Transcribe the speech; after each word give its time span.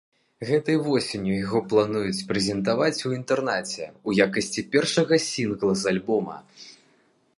Гэтай 0.51 0.77
восенню 0.85 1.33
яго 1.45 1.59
плануюць 1.73 2.23
прэзентаваць 2.31 3.03
у 3.09 3.13
інтэрнэце 3.17 3.83
ў 4.07 4.09
якасці 4.29 4.61
першага 4.77 5.23
сінгла 5.29 5.73
з 5.83 5.91
альбома. 5.93 6.35